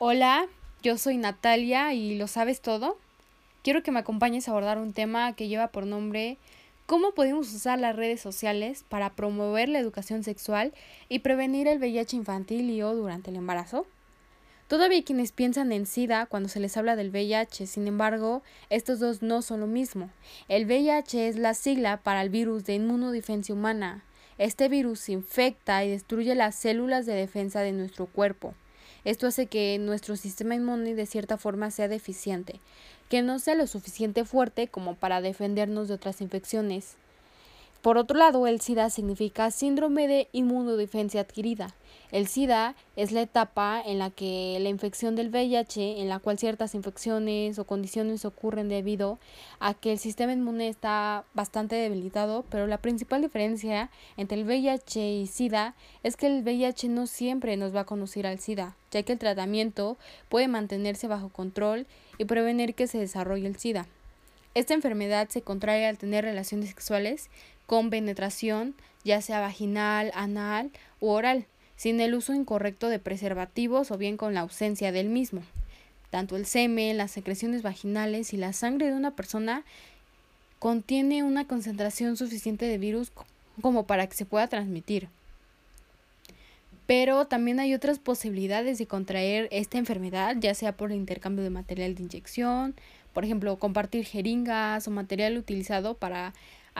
[0.00, 0.46] Hola,
[0.80, 2.96] yo soy Natalia y lo sabes todo.
[3.64, 6.38] Quiero que me acompañes a abordar un tema que lleva por nombre
[6.86, 10.72] ¿Cómo podemos usar las redes sociales para promover la educación sexual
[11.08, 13.86] y prevenir el VIH infantil y o durante el embarazo?
[14.68, 19.00] Todavía hay quienes piensan en SIDA cuando se les habla del VIH, sin embargo, estos
[19.00, 20.10] dos no son lo mismo.
[20.46, 24.04] El VIH es la sigla para el virus de inmunodefensa humana.
[24.38, 28.54] Este virus infecta y destruye las células de defensa de nuestro cuerpo.
[29.08, 32.60] Esto hace que nuestro sistema inmune de cierta forma sea deficiente,
[33.08, 36.98] que no sea lo suficiente fuerte como para defendernos de otras infecciones.
[37.88, 41.74] Por otro lado, el SIDA significa síndrome de inmunodefensa adquirida.
[42.12, 46.38] El SIDA es la etapa en la que la infección del VIH, en la cual
[46.38, 49.18] ciertas infecciones o condiciones ocurren debido
[49.58, 55.00] a que el sistema inmune está bastante debilitado, pero la principal diferencia entre el VIH
[55.22, 59.02] y SIDA es que el VIH no siempre nos va a conducir al SIDA, ya
[59.02, 59.96] que el tratamiento
[60.28, 61.86] puede mantenerse bajo control
[62.18, 63.86] y prevenir que se desarrolle el SIDA.
[64.54, 67.30] Esta enfermedad se contrae al tener relaciones sexuales
[67.68, 68.74] con penetración,
[69.04, 71.44] ya sea vaginal, anal u oral,
[71.76, 75.42] sin el uso incorrecto de preservativos o bien con la ausencia del mismo.
[76.08, 79.64] Tanto el semen, las secreciones vaginales y la sangre de una persona
[80.58, 83.12] contiene una concentración suficiente de virus
[83.60, 85.08] como para que se pueda transmitir.
[86.86, 91.50] Pero también hay otras posibilidades de contraer esta enfermedad, ya sea por el intercambio de
[91.50, 92.74] material de inyección,
[93.12, 96.32] por ejemplo, compartir jeringas o material utilizado para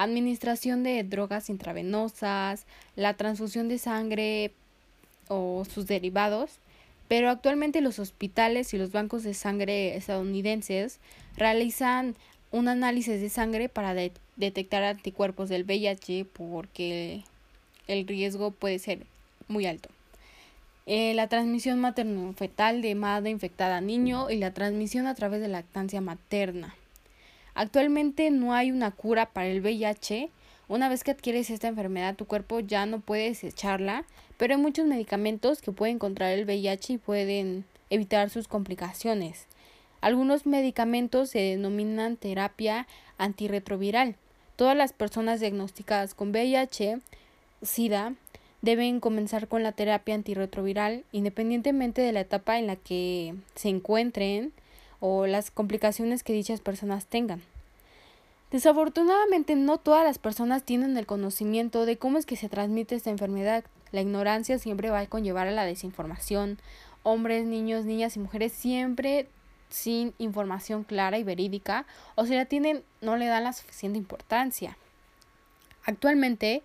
[0.03, 4.53] administración de drogas intravenosas, la transfusión de sangre
[5.29, 6.59] o sus derivados,
[7.09, 11.01] pero actualmente los hospitales y los bancos de sangre estadounidenses
[11.37, 12.15] realizan
[12.53, 13.95] un análisis de sangre para
[14.37, 17.25] detectar anticuerpos del VIH porque
[17.89, 19.05] el riesgo puede ser
[19.49, 19.89] muy alto.
[20.87, 25.49] Eh, la transmisión materno-fetal de madre infectada a niño y la transmisión a través de
[25.49, 26.75] lactancia materna.
[27.59, 30.31] Actualmente no hay una cura para el VIH.
[30.69, 34.05] Una vez que adquieres esta enfermedad, tu cuerpo ya no puede desecharla,
[34.37, 39.47] pero hay muchos medicamentos que pueden contra el VIH y pueden evitar sus complicaciones.
[40.01, 42.87] Algunos medicamentos se denominan terapia
[43.19, 44.15] antirretroviral.
[44.55, 47.01] Todas las personas diagnosticadas con VIH,
[47.63, 48.15] SIDA,
[48.63, 54.53] deben comenzar con la terapia antirretroviral independientemente de la etapa en la que se encuentren
[55.01, 57.43] o las complicaciones que dichas personas tengan.
[58.51, 63.11] Desafortunadamente no todas las personas tienen el conocimiento de cómo es que se transmite esta
[63.11, 63.65] enfermedad.
[63.93, 66.59] La ignorancia siempre va a conllevar a la desinformación.
[67.03, 69.29] Hombres, niños, niñas y mujeres siempre
[69.69, 71.85] sin información clara y verídica
[72.15, 74.79] o si la tienen no le dan la suficiente importancia.
[75.85, 76.63] Actualmente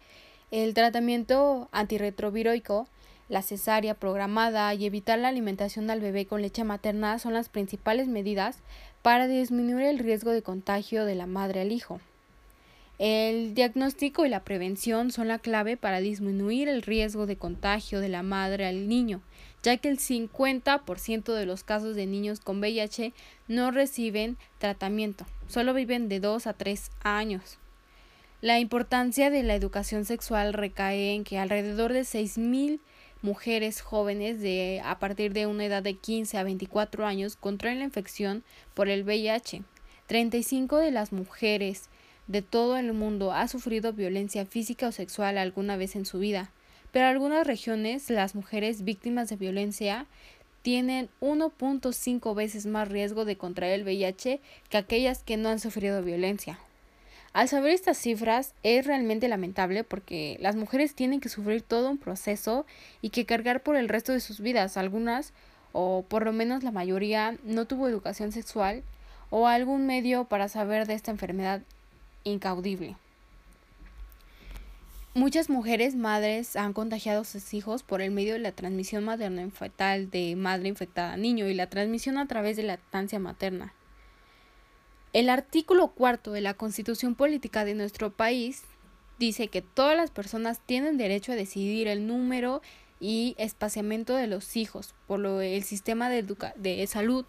[0.52, 2.88] el tratamiento antirretroviroico
[3.30, 8.08] la cesárea programada y evitar la alimentación al bebé con leche materna son las principales
[8.08, 8.60] medidas
[9.02, 12.00] para disminuir el riesgo de contagio de la madre al hijo.
[13.00, 18.08] El diagnóstico y la prevención son la clave para disminuir el riesgo de contagio de
[18.08, 19.22] la madre al niño,
[19.64, 23.14] ya que el 50% de los casos de niños con VIH
[23.48, 27.58] no reciben tratamiento, solo viven de 2 a 3 años.
[28.42, 32.80] La importancia de la educación sexual recae en que alrededor de 6.000
[33.24, 37.86] mujeres jóvenes de a partir de una edad de 15 a 24 años contraen la
[37.86, 39.64] infección por el VIH.
[40.08, 41.90] 35 de las mujeres
[42.28, 46.52] de todo el mundo ha sufrido violencia física o sexual alguna vez en su vida,
[46.92, 50.06] pero en algunas regiones las mujeres víctimas de violencia
[50.62, 56.04] tienen 1.5 veces más riesgo de contraer el VIH que aquellas que no han sufrido
[56.04, 56.60] violencia.
[57.34, 61.98] Al saber estas cifras es realmente lamentable porque las mujeres tienen que sufrir todo un
[61.98, 62.68] proceso
[63.02, 64.78] y que cargar por el resto de sus vidas.
[64.78, 65.34] Algunas,
[65.72, 68.84] o por lo menos la mayoría, no tuvo educación sexual
[69.32, 71.64] o algún medio para saber de esta enfermedad
[72.24, 72.98] incaudible.
[75.16, 80.12] Muchas mujeres madres han contagiado a sus hijos por el medio de la transmisión materno-fetal
[80.12, 83.74] de madre infectada a niño y la transmisión a través de la lactancia materna.
[85.14, 88.64] El artículo cuarto de la Constitución Política de nuestro país
[89.20, 92.64] dice que todas las personas tienen derecho a decidir el número
[93.00, 96.24] y espaciamiento de los hijos, por lo que el sistema de,
[96.56, 97.26] de salud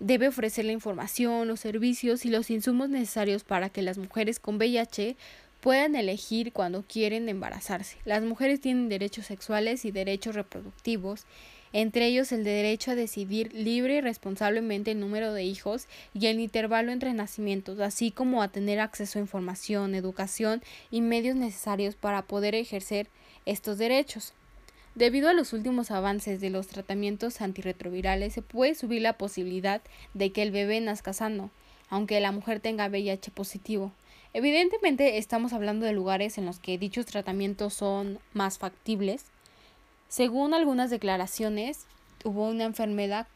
[0.00, 4.56] debe ofrecer la información, los servicios y los insumos necesarios para que las mujeres con
[4.56, 5.16] VIH
[5.60, 7.96] puedan elegir cuando quieren embarazarse.
[8.04, 11.26] Las mujeres tienen derechos sexuales y derechos reproductivos
[11.74, 16.38] entre ellos el derecho a decidir libre y responsablemente el número de hijos y el
[16.38, 20.62] intervalo entre nacimientos, así como a tener acceso a información, educación
[20.92, 23.08] y medios necesarios para poder ejercer
[23.44, 24.34] estos derechos.
[24.94, 29.82] Debido a los últimos avances de los tratamientos antirretrovirales, se puede subir la posibilidad
[30.14, 31.50] de que el bebé nazca sano,
[31.90, 33.90] aunque la mujer tenga VIH positivo.
[34.32, 39.24] Evidentemente estamos hablando de lugares en los que dichos tratamientos son más factibles.
[40.08, 41.86] Según algunas declaraciones,
[42.24, 43.26] hubo una enfermedad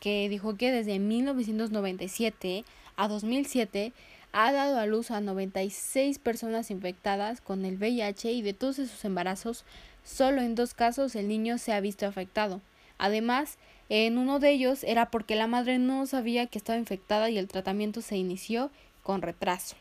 [0.00, 2.64] que dijo que desde 1997
[2.96, 3.92] a 2007
[4.32, 9.04] ha dado a luz a 96 personas infectadas con el VIH y de todos esos
[9.04, 9.64] embarazos,
[10.04, 12.60] solo en dos casos el niño se ha visto afectado.
[12.98, 13.58] Además,
[13.88, 17.48] en uno de ellos era porque la madre no sabía que estaba infectada y el
[17.48, 18.70] tratamiento se inició
[19.02, 19.76] con retraso.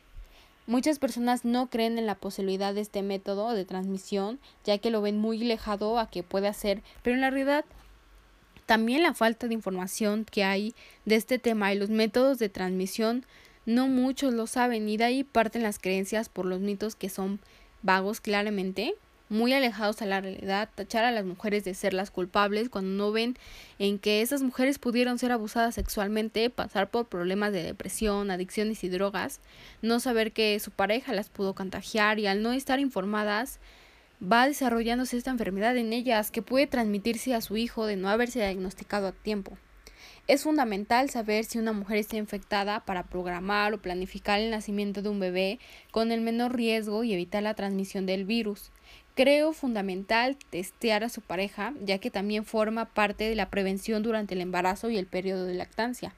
[0.68, 5.02] Muchas personas no creen en la posibilidad de este método de transmisión, ya que lo
[5.02, 7.64] ven muy lejado a que puede ser, pero en la realidad
[8.66, 10.76] también la falta de información que hay
[11.06, 13.26] de este tema y los métodos de transmisión
[13.66, 17.40] no muchos lo saben y de ahí parten las creencias por los mitos que son
[17.82, 18.96] vagos claramente,
[19.30, 23.12] muy alejados a la realidad, tachar a las mujeres de ser las culpables cuando no
[23.12, 23.38] ven
[23.80, 28.90] en que esas mujeres pudieron ser abusadas sexualmente, pasar por problemas de depresión, adicciones y
[28.90, 29.40] drogas,
[29.82, 33.60] no saber que su pareja las pudo contagiar y al no estar informadas
[34.22, 38.40] va desarrollándose esta enfermedad en ellas que puede transmitirse a su hijo de no haberse
[38.40, 39.58] diagnosticado a tiempo.
[40.28, 45.08] Es fundamental saber si una mujer está infectada para programar o planificar el nacimiento de
[45.08, 45.60] un bebé
[45.92, 48.72] con el menor riesgo y evitar la transmisión del virus.
[49.18, 54.36] Creo fundamental testear a su pareja, ya que también forma parte de la prevención durante
[54.36, 56.14] el embarazo y el periodo de lactancia.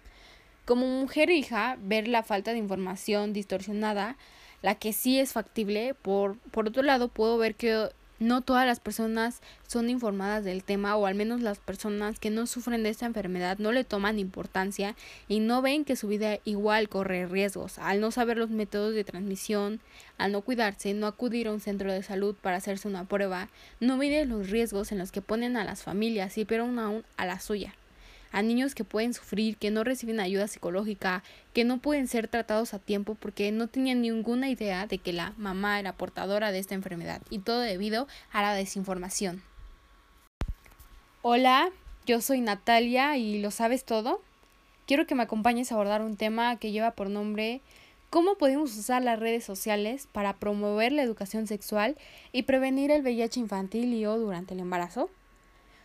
[0.65, 4.17] Como mujer hija, ver la falta de información distorsionada,
[4.61, 7.87] la que sí es factible, por, por otro lado puedo ver que
[8.19, 12.47] no todas las personas son informadas del tema o al menos las personas que no
[12.47, 14.95] sufren de esta enfermedad no le toman importancia
[15.27, 17.79] y no ven que su vida igual corre riesgos.
[17.79, 19.79] Al no saber los métodos de transmisión,
[20.17, 23.49] al no cuidarse, no acudir a un centro de salud para hacerse una prueba,
[23.79, 27.25] no miden los riesgos en los que ponen a las familias y pero aún a
[27.25, 27.73] la suya
[28.31, 31.23] a niños que pueden sufrir, que no reciben ayuda psicológica,
[31.53, 35.33] que no pueden ser tratados a tiempo porque no tenían ninguna idea de que la
[35.37, 39.41] mamá era portadora de esta enfermedad y todo debido a la desinformación.
[41.21, 41.69] Hola,
[42.05, 44.21] yo soy Natalia y lo sabes todo.
[44.87, 47.61] Quiero que me acompañes a abordar un tema que lleva por nombre
[48.09, 51.95] ¿Cómo podemos usar las redes sociales para promover la educación sexual
[52.31, 55.11] y prevenir el VIH infantil y o durante el embarazo?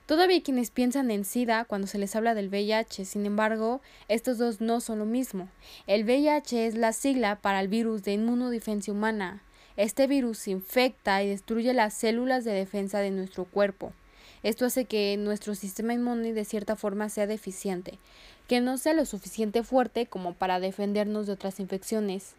[0.06, 4.60] Todavía quienes piensan en SIDA cuando se les habla del VIH, sin embargo, estos dos
[4.60, 5.48] no son lo mismo.
[5.86, 9.42] El VIH es la sigla para el virus de inmunodefensa humana.
[9.78, 13.94] Este virus infecta y destruye las células de defensa de nuestro cuerpo.
[14.42, 17.98] Esto hace que nuestro sistema inmune de cierta forma sea deficiente,
[18.46, 22.34] que no sea lo suficiente fuerte como para defendernos de otras infecciones.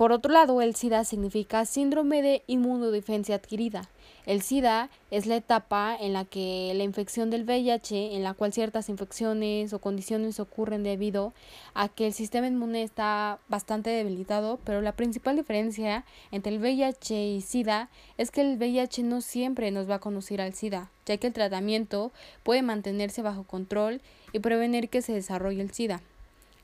[0.00, 3.90] Por otro lado, el SIDA significa síndrome de inmunodefensa adquirida.
[4.24, 8.54] El SIDA es la etapa en la que la infección del VIH, en la cual
[8.54, 11.34] ciertas infecciones o condiciones ocurren debido
[11.74, 17.22] a que el sistema inmune está bastante debilitado, pero la principal diferencia entre el VIH
[17.22, 21.18] y SIDA es que el VIH no siempre nos va a conducir al SIDA, ya
[21.18, 22.10] que el tratamiento
[22.42, 24.00] puede mantenerse bajo control
[24.32, 26.00] y prevenir que se desarrolle el SIDA.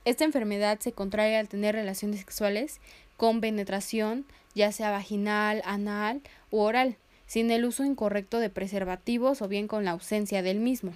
[0.07, 2.81] Esta enfermedad se contrae al tener relaciones sexuales
[3.17, 4.25] con penetración,
[4.55, 6.21] ya sea vaginal, anal
[6.51, 6.97] u oral,
[7.27, 10.93] sin el uso incorrecto de preservativos o bien con la ausencia del mismo.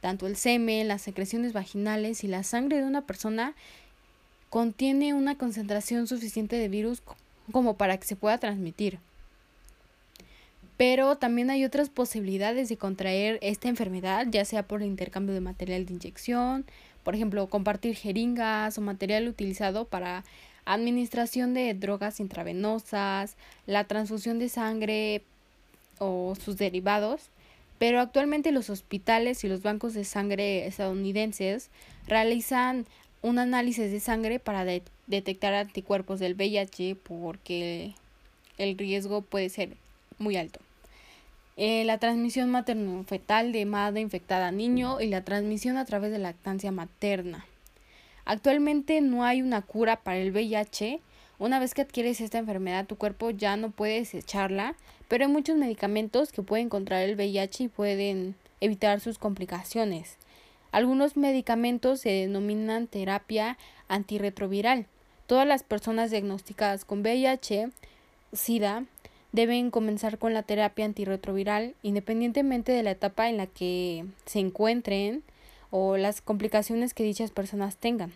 [0.00, 3.54] Tanto el semen, las secreciones vaginales y la sangre de una persona
[4.50, 7.02] contiene una concentración suficiente de virus
[7.52, 8.98] como para que se pueda transmitir.
[10.76, 15.40] Pero también hay otras posibilidades de contraer esta enfermedad, ya sea por el intercambio de
[15.40, 16.66] material de inyección,
[17.02, 20.24] por ejemplo, compartir jeringas o material utilizado para
[20.66, 25.22] administración de drogas intravenosas, la transfusión de sangre
[25.98, 27.30] o sus derivados,
[27.78, 31.70] pero actualmente los hospitales y los bancos de sangre estadounidenses
[32.06, 32.86] realizan
[33.22, 34.64] un análisis de sangre para
[35.06, 37.94] detectar anticuerpos del VIH porque
[38.58, 39.70] el riesgo puede ser
[40.18, 40.60] muy alto.
[41.56, 46.18] Eh, la transmisión materno-fetal de madre infectada a niño y la transmisión a través de
[46.18, 47.46] lactancia materna.
[48.26, 51.00] Actualmente no hay una cura para el VIH.
[51.38, 54.74] Una vez que adquieres esta enfermedad, tu cuerpo ya no puede desecharla,
[55.06, 60.16] pero hay muchos medicamentos que pueden contra el VIH y pueden evitar sus complicaciones.
[60.72, 64.86] Algunos medicamentos se denominan terapia antirretroviral.
[65.28, 67.70] Todas las personas diagnosticadas con VIH,
[68.32, 68.86] SIDA,
[69.30, 75.22] deben comenzar con la terapia antirretroviral independientemente de la etapa en la que se encuentren
[75.78, 78.12] o las complicaciones que dichas personas tengan.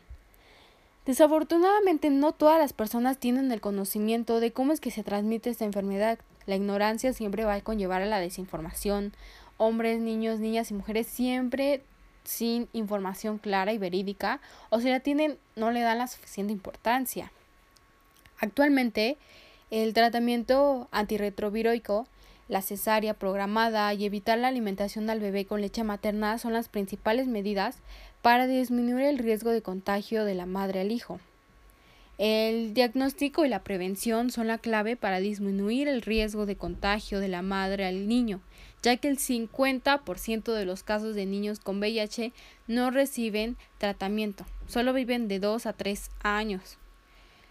[1.05, 5.67] Desafortunadamente no todas las personas tienen el conocimiento de cómo es que se transmite esta
[5.67, 6.19] enfermedad.
[6.47, 9.13] La ignorancia siempre va a conllevar a la desinformación.
[9.59, 11.83] hombres, niños, niñas y mujeres siempre
[12.25, 14.41] sin información clara y verídica
[14.71, 17.31] o si la tienen no le dan la suficiente importancia.
[18.39, 19.19] Actualmente,
[19.71, 22.07] el tratamiento antirretroviroico,
[22.51, 27.29] la cesárea programada y evitar la alimentación al bebé con leche materna son las principales
[27.29, 27.79] medidas
[28.23, 31.21] para disminuir el riesgo de contagio de la madre al hijo.
[32.19, 37.29] El diagnóstico y la prevención son la clave para disminuir el riesgo de contagio de
[37.29, 38.41] la madre al niño,
[38.83, 42.33] ya que el 50% de los casos de niños con VIH
[42.67, 46.79] no reciben tratamiento, solo viven de 2 a 3 años.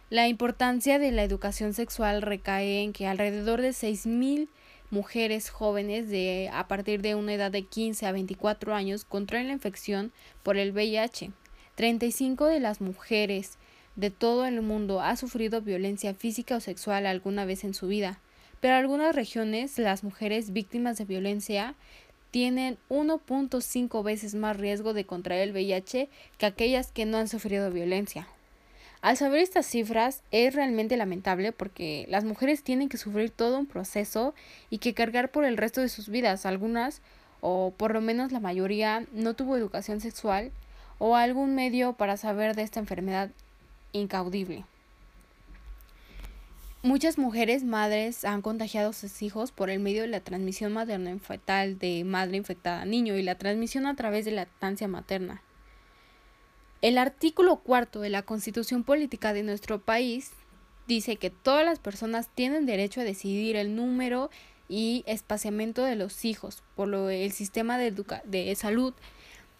[0.09, 4.49] La importancia de la educación sexual recae en que alrededor de 6.000
[4.91, 9.53] mujeres jóvenes de a partir de una edad de 15 a 24 años contraen la
[9.53, 10.11] infección
[10.43, 11.31] por el VIH.
[11.75, 13.57] 35 de las mujeres
[13.95, 18.19] de todo el mundo ha sufrido violencia física o sexual alguna vez en su vida,
[18.59, 21.75] pero en algunas regiones las mujeres víctimas de violencia
[22.31, 27.71] tienen 1.5 veces más riesgo de contraer el VIH que aquellas que no han sufrido
[27.71, 28.27] violencia.
[29.01, 33.65] Al saber estas cifras es realmente lamentable porque las mujeres tienen que sufrir todo un
[33.65, 34.33] proceso
[34.69, 36.45] y que cargar por el resto de sus vidas.
[36.45, 37.01] Algunas,
[37.39, 40.51] o por lo menos la mayoría, no tuvo educación sexual
[40.97, 43.29] o algún medio para saber de esta enfermedad
[43.93, 44.65] incaudible.
[46.81, 51.77] Muchas mujeres madres han contagiado a sus hijos por el medio de la transmisión materno-fetal
[51.77, 55.41] de madre infectada a niño y la transmisión a través de la lactancia materna.
[56.81, 60.31] El artículo cuarto de la Constitución Política de nuestro país
[60.87, 64.29] dice que todas las personas tienen derecho a decidir el número
[64.69, 67.91] y espaciamiento de los hijos, por lo que el sistema de,
[68.23, 68.93] de salud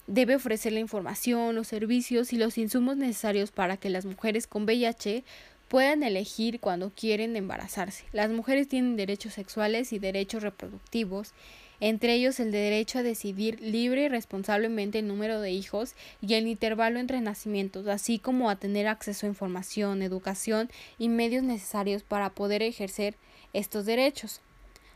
[0.07, 4.63] debe ofrecer la información, los servicios y los insumos necesarios para que las mujeres con
[4.63, 5.25] VIH
[5.67, 8.05] puedan elegir cuando quieren embarazarse.
[8.13, 11.33] Las mujeres tienen derechos sexuales y derechos reproductivos,
[11.79, 16.47] entre ellos el derecho a decidir libre y responsablemente el número de hijos y el
[16.47, 22.29] intervalo entre nacimientos, así como a tener acceso a información, educación y medios necesarios para
[22.31, 23.15] poder ejercer
[23.53, 24.41] estos derechos.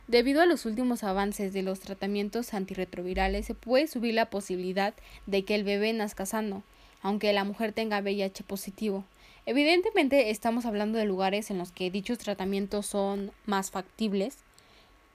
[0.06, 4.92] Debido a los últimos avances de los tratamientos antirretrovirales, se puede subir la posibilidad
[5.26, 6.62] de que el bebé nazca sano,
[7.00, 9.04] aunque la mujer tenga VIH positivo.
[9.46, 14.38] Evidentemente estamos hablando de lugares en los que dichos tratamientos son más factibles.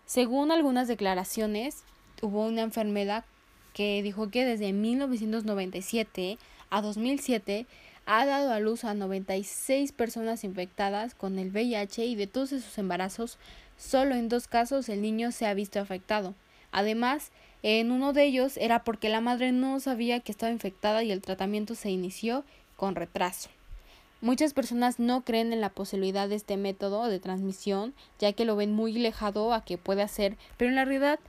[0.10, 1.84] Según algunas declaraciones,
[2.24, 3.26] hubo una enfermedad
[3.76, 6.40] que dijo que desde 1997
[6.72, 7.68] a 2007
[8.08, 12.76] ha dado a luz a 96 personas infectadas con el VIH y de todos esos
[12.80, 13.38] embarazos
[13.78, 16.34] Solo en dos casos el niño se ha visto afectado.
[16.72, 21.12] Además, en uno de ellos era porque la madre no sabía que estaba infectada y
[21.12, 22.44] el tratamiento se inició
[22.78, 23.52] con retraso.
[24.22, 28.56] Muchas personas no creen en la posibilidad de este método de transmisión, ya que lo
[28.58, 31.20] ven muy lejado a que pueda ser, pero en la realidad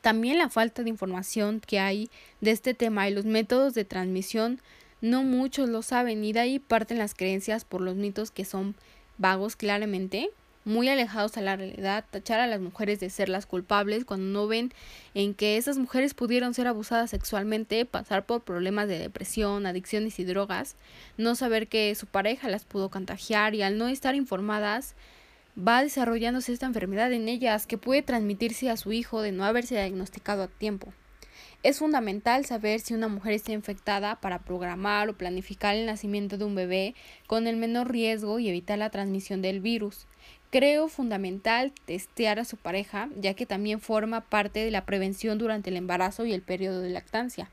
[0.00, 4.60] también la falta de información que hay de este tema y los métodos de transmisión
[5.02, 8.74] no muchos lo saben y de ahí parten las creencias por los mitos que son
[9.18, 10.30] vagos claramente
[10.64, 14.46] muy alejados a la realidad, tachar a las mujeres de ser las culpables cuando no
[14.46, 14.72] ven
[15.14, 20.24] en que esas mujeres pudieron ser abusadas sexualmente, pasar por problemas de depresión, adicciones y
[20.24, 20.76] drogas,
[21.16, 24.94] no saber que su pareja las pudo contagiar y al no estar informadas
[25.56, 29.74] va desarrollándose esta enfermedad en ellas que puede transmitirse a su hijo de no haberse
[29.74, 30.92] diagnosticado a tiempo.
[31.62, 36.44] Es fundamental saber si una mujer está infectada para programar o planificar el nacimiento de
[36.46, 36.94] un bebé
[37.26, 40.06] con el menor riesgo y evitar la transmisión del virus.
[40.50, 45.70] Creo fundamental testear a su pareja, ya que también forma parte de la prevención durante
[45.70, 47.48] el embarazo y el periodo de lactancia.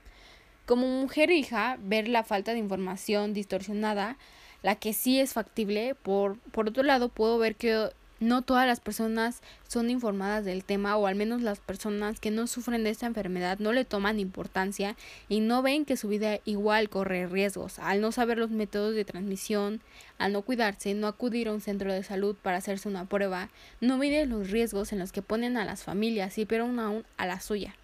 [0.66, 4.18] Como mujer hija, ver la falta de información distorsionada,
[4.64, 8.80] la que sí es factible, por, por otro lado, puedo ver que no todas las
[8.80, 13.06] personas son informadas del tema o al menos las personas que no sufren de esta
[13.06, 14.96] enfermedad no le toman importancia
[15.30, 17.80] y no ven que su vida igual corre riesgos.
[17.80, 19.82] Al no saber los métodos de transmisión,
[20.18, 23.50] al no cuidarse, no acudir a un centro de salud para hacerse una prueba,
[23.82, 27.26] no miden los riesgos en los que ponen a las familias y pero aún a
[27.26, 27.76] la suya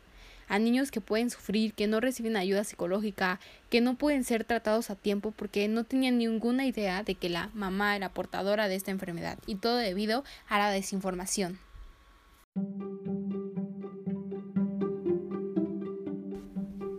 [0.47, 4.89] a niños que pueden sufrir, que no reciben ayuda psicológica, que no pueden ser tratados
[4.89, 8.91] a tiempo porque no tenían ninguna idea de que la mamá era portadora de esta
[8.91, 11.59] enfermedad y todo debido a la desinformación.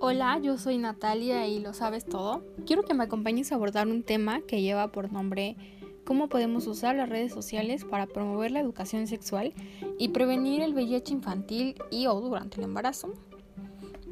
[0.01, 2.45] Hola, yo soy Natalia y lo sabes todo.
[2.67, 5.57] Quiero que me acompañes a abordar un tema que lleva por nombre
[6.05, 9.55] cómo podemos usar las redes sociales para promover la educación sexual
[9.99, 13.15] y prevenir el VIH infantil y o durante el embarazo.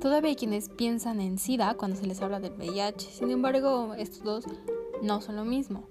[0.03, 4.25] Todavía hay quienes piensan en SIDA cuando se les habla del VIH, sin embargo, estos
[4.25, 4.45] dos
[5.01, 5.85] no son lo mismo.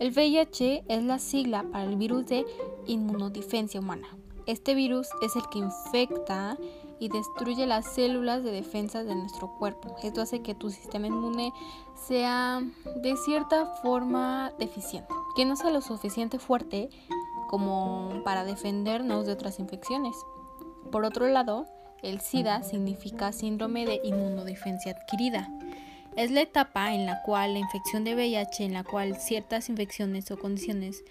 [0.00, 2.46] El VIH es la sigla para el virus de
[2.86, 4.08] inmunodefensia humana.
[4.46, 6.56] Este virus es el que infecta
[6.98, 9.96] y destruye las células de defensa de nuestro cuerpo.
[10.02, 11.52] Esto hace que tu sistema inmune
[11.94, 12.62] sea
[13.02, 16.88] de cierta forma deficiente, que no sea lo suficiente fuerte
[17.48, 20.16] como para defendernos de otras infecciones.
[20.90, 21.66] Por otro lado,
[22.02, 25.48] el SIDA significa síndrome de inmunodefensa adquirida.
[26.16, 30.30] Es la etapa en la cual la infección de VIH, en la cual ciertas infecciones
[30.30, 31.04] o condiciones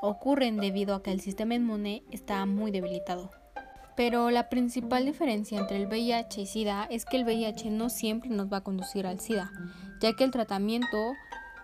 [0.00, 3.30] ocurren debido a que el sistema inmune está muy debilitado.
[3.96, 8.30] Pero la principal diferencia entre el VIH y SIDA es que el VIH no siempre
[8.30, 9.52] nos va a conducir al SIDA,
[10.00, 11.12] ya que el tratamiento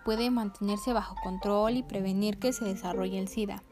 [0.05, 3.63] puede mantenerse bajo control y prevenir que se desarrolle el SIDA.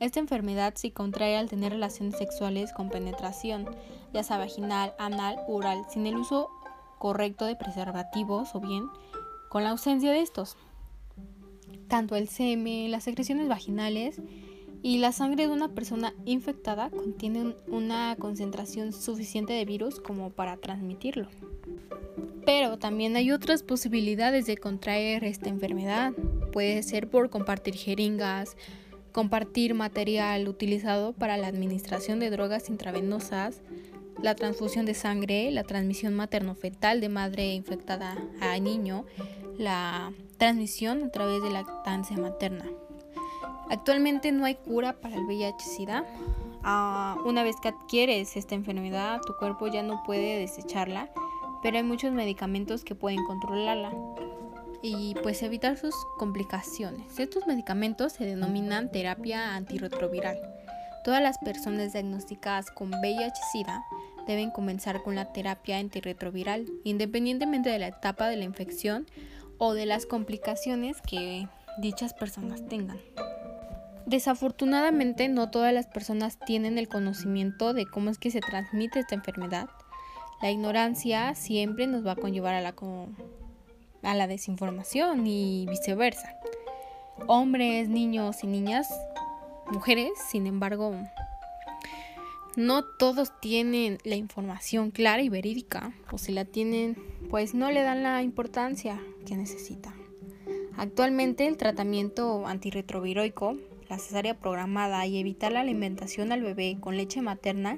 [0.00, 3.66] Esta enfermedad se contrae al tener relaciones sexuales con penetración,
[4.12, 6.50] ya sea vaginal, anal, oral, sin el uso
[6.98, 8.88] correcto de preservativos o bien
[9.48, 10.56] con la ausencia de estos.
[11.88, 14.20] Tanto el semen, las secreciones vaginales
[14.82, 20.56] y la sangre de una persona infectada contienen una concentración suficiente de virus como para
[20.56, 21.28] transmitirlo.
[22.46, 26.12] Pero también hay otras posibilidades de contraer esta enfermedad.
[26.52, 28.56] Puede ser por compartir jeringas,
[29.12, 33.60] compartir material utilizado para la administración de drogas intravenosas,
[34.22, 39.04] la transfusión de sangre, la transmisión materno-fetal de madre infectada a niño,
[39.58, 42.64] la transmisión a través de lactancia materna.
[43.70, 46.04] Actualmente no hay cura para el VIH-Sida.
[46.62, 51.08] Ah, una vez que adquieres esta enfermedad, tu cuerpo ya no puede desecharla,
[51.62, 53.92] pero hay muchos medicamentos que pueden controlarla
[54.82, 57.18] y pues evitar sus complicaciones.
[57.18, 60.40] Estos medicamentos se denominan terapia antirretroviral.
[61.04, 63.84] Todas las personas diagnosticadas con VIH-Sida
[64.26, 69.06] deben comenzar con la terapia antirretroviral, independientemente de la etapa de la infección
[69.58, 71.48] o de las complicaciones que
[71.78, 72.98] dichas personas tengan.
[74.06, 79.14] Desafortunadamente no todas las personas tienen el conocimiento de cómo es que se transmite esta
[79.14, 79.68] enfermedad.
[80.42, 82.74] La ignorancia siempre nos va a conllevar a la
[84.02, 86.34] a la desinformación y viceversa.
[87.26, 88.88] Hombres, niños y niñas,
[89.70, 90.94] mujeres, sin embargo,
[92.56, 96.96] no todos tienen la información clara y verídica, o si la tienen,
[97.30, 99.94] pues no le dan la importancia que necesita.
[100.76, 103.56] Actualmente el tratamiento antirretroviroico,
[103.88, 107.76] la cesárea programada y evitar la alimentación al bebé con leche materna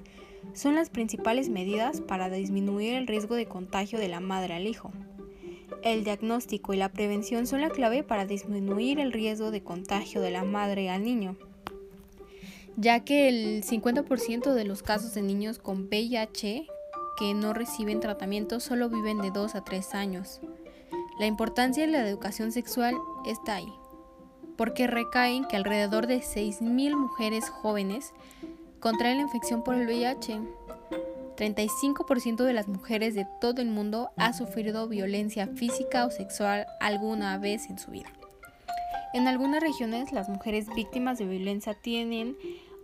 [0.54, 4.92] son las principales medidas para disminuir el riesgo de contagio de la madre al hijo.
[5.82, 10.30] El diagnóstico y la prevención son la clave para disminuir el riesgo de contagio de
[10.30, 11.36] la madre al niño,
[12.76, 16.66] ya que el 50% de los casos de niños con VIH
[17.18, 20.40] que no reciben tratamiento solo viven de 2 a 3 años.
[21.18, 22.94] La importancia de la educación sexual
[23.26, 23.72] está ahí,
[24.56, 28.12] porque recaen que alrededor de 6.000 mujeres jóvenes
[28.80, 30.40] contraen la infección por el VIH
[31.36, 37.38] 35% de las mujeres de todo el mundo ha sufrido violencia física o sexual alguna
[37.38, 38.12] vez en su vida.
[39.14, 42.36] En algunas regiones, las mujeres víctimas de violencia tienen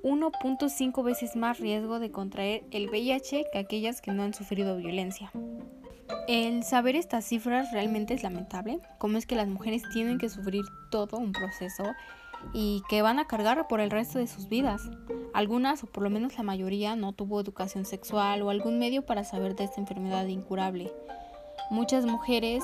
[0.02, 5.32] 1.5 veces más riesgo de contraer el VIH que aquellas que no han sufrido violencia.
[6.26, 10.64] El saber estas cifras realmente es lamentable, como es que las mujeres tienen que sufrir
[10.90, 11.84] todo un proceso
[12.52, 14.82] y que van a cargar por el resto de sus vidas.
[15.32, 19.24] Algunas, o por lo menos la mayoría, no tuvo educación sexual o algún medio para
[19.24, 20.92] saber de esta enfermedad incurable.
[21.70, 22.62] Muchas mujeres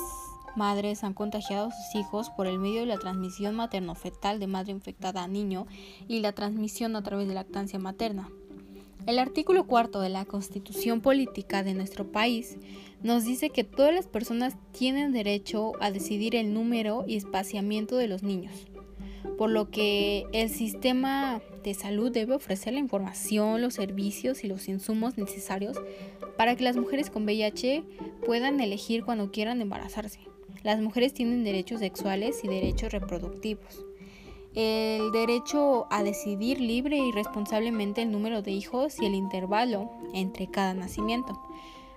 [0.56, 4.72] madres han contagiado a sus hijos por el medio de la transmisión materno-fetal de madre
[4.72, 5.66] infectada a niño
[6.08, 8.28] y la transmisión a través de lactancia materna.
[9.06, 12.56] El artículo cuarto de la Constitución Política de nuestro país
[13.02, 18.08] nos dice que todas las personas tienen derecho a decidir el número y espaciamiento de
[18.08, 18.66] los niños
[19.36, 24.68] por lo que el sistema de salud debe ofrecer la información, los servicios y los
[24.68, 25.80] insumos necesarios
[26.36, 27.84] para que las mujeres con VIH
[28.24, 30.20] puedan elegir cuando quieran embarazarse.
[30.64, 33.85] Las mujeres tienen derechos sexuales y derechos reproductivos.
[34.55, 40.46] El derecho a decidir libre y responsablemente el número de hijos y el intervalo entre
[40.46, 41.38] cada nacimiento,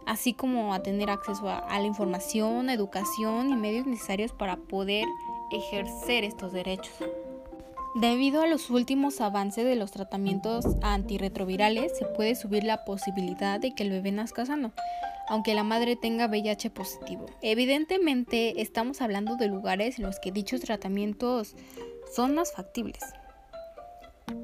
[0.06, 5.06] así como a tener acceso a, la información, educación y medios necesarios para poder
[5.49, 6.93] ejercer estos derechos.
[7.99, 13.73] Debido a los últimos avances de los tratamientos antirretrovirales, se puede subir la posibilidad de
[13.73, 14.71] que el bebé nazca sano,
[15.27, 17.25] aunque la madre tenga VIH positivo.
[17.41, 21.55] Evidentemente, estamos hablando de lugares en los que dichos tratamientos
[22.15, 23.01] son más factibles.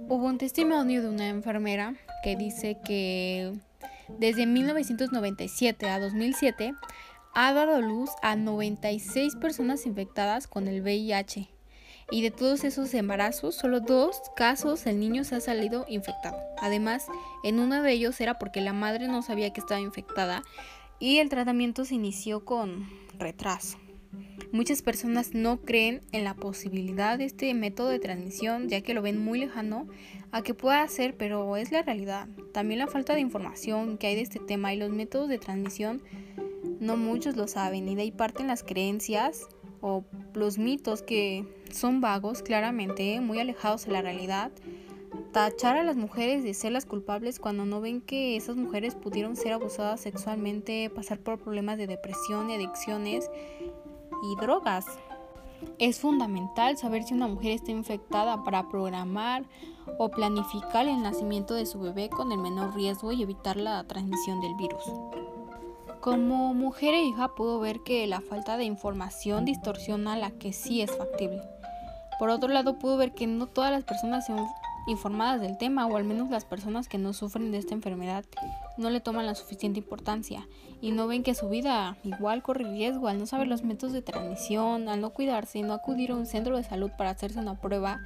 [0.10, 3.54] Hubo un testimonio de una enfermera que dice que
[4.18, 6.74] desde 1997 a 2007
[7.36, 11.53] ha dado luz a 96 personas infectadas con el VIH
[12.14, 16.38] y de todos esos embarazos, solo dos casos el niño se ha salido infectado.
[16.62, 17.08] Además,
[17.44, 20.44] en uno de ellos era porque la madre no sabía que estaba infectada
[21.00, 23.80] y el tratamiento se inició con retraso.
[24.52, 29.02] Muchas personas no creen en la posibilidad de este método de transmisión ya que lo
[29.02, 29.88] ven muy lejano
[30.32, 32.28] a que pueda ser, pero es la realidad.
[32.54, 36.04] También la falta de información que hay de este tema y los métodos de transmisión
[36.80, 39.48] no muchos lo saben y de ahí parten las creencias
[39.84, 44.52] o los mitos que son vagos claramente, muy alejados de la realidad.
[45.34, 49.36] Tachar a las mujeres de ser las culpables cuando no ven que esas mujeres pudieron
[49.36, 53.30] ser abusadas sexualmente, pasar por problemas de depresión adicciones
[54.24, 54.86] y drogas.
[55.80, 59.44] Es fundamental saber si una mujer está infectada para programar
[59.98, 64.40] o planificar el nacimiento de su bebé con el menor riesgo y evitar la transmisión
[64.40, 64.84] del virus.
[66.04, 70.82] Como mujer e hija pudo ver que la falta de información distorsiona la que sí
[70.82, 71.42] es factible.
[72.20, 74.46] Por otro lado, pudo ver que no todas las personas son
[74.86, 78.26] informadas del tema, o al menos las personas que no sufren de esta enfermedad
[78.76, 80.46] no le toman la suficiente importancia
[80.82, 84.02] y no ven que su vida igual corre riesgo al no saber los métodos de
[84.02, 88.02] transmisión, al no cuidarse, no acudir a un centro de salud para hacerse una prueba,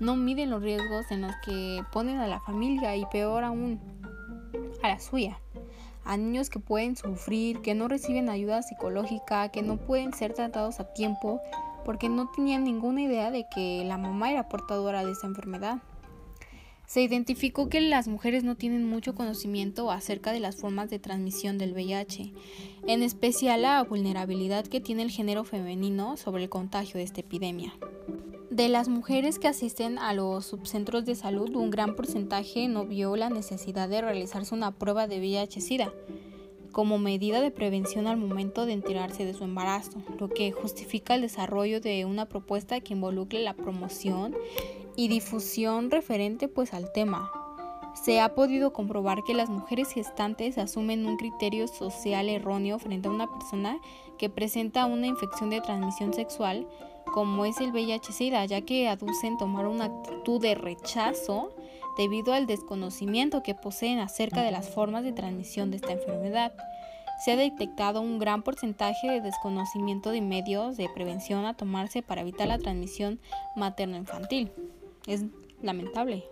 [0.00, 3.80] no miden los riesgos en los que ponen a la familia y peor aún
[4.82, 5.43] a la suya.
[6.04, 10.80] A niños que pueden sufrir, que no reciben ayuda psicológica, que no pueden ser tratados
[10.80, 11.40] a tiempo
[11.84, 15.82] porque no tenían ninguna idea de que la mamá era portadora de esa enfermedad.
[16.86, 21.56] Se identificó que las mujeres no tienen mucho conocimiento acerca de las formas de transmisión
[21.56, 22.32] del VIH,
[22.86, 27.72] en especial la vulnerabilidad que tiene el género femenino sobre el contagio de esta epidemia.
[28.54, 33.16] De las mujeres que asisten a los subcentros de salud, un gran porcentaje no vio
[33.16, 35.92] la necesidad de realizarse una prueba de VIH-Sida
[36.70, 41.22] como medida de prevención al momento de enterarse de su embarazo, lo que justifica el
[41.22, 44.36] desarrollo de una propuesta que involucre la promoción
[44.94, 47.32] y difusión referente pues al tema.
[48.04, 53.10] Se ha podido comprobar que las mujeres gestantes asumen un criterio social erróneo frente a
[53.10, 53.80] una persona
[54.16, 56.68] que presenta una infección de transmisión sexual
[57.14, 61.54] como es el VIH-Sida, ya que aducen tomar una actitud de rechazo
[61.96, 66.52] debido al desconocimiento que poseen acerca de las formas de transmisión de esta enfermedad.
[67.24, 72.22] Se ha detectado un gran porcentaje de desconocimiento de medios de prevención a tomarse para
[72.22, 73.20] evitar la transmisión
[73.54, 74.50] materno-infantil.
[75.06, 75.22] Es
[75.62, 76.24] lamentable.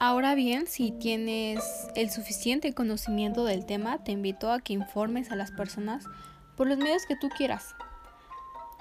[0.00, 1.62] Ahora bien, si tienes
[1.94, 6.04] el suficiente conocimiento del tema, te invito a que informes a las personas
[6.56, 7.76] por los medios que tú quieras.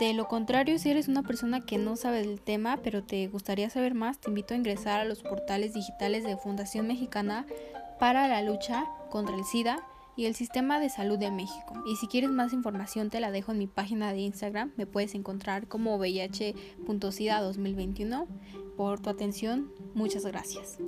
[0.01, 3.69] De lo contrario, si eres una persona que no sabe del tema, pero te gustaría
[3.69, 7.45] saber más, te invito a ingresar a los portales digitales de Fundación Mexicana
[7.99, 9.85] para la lucha contra el SIDA
[10.17, 11.83] y el Sistema de Salud de México.
[11.85, 15.13] Y si quieres más información te la dejo en mi página de Instagram, me puedes
[15.13, 18.25] encontrar como vih.sida2021.
[18.75, 20.79] Por tu atención, muchas gracias.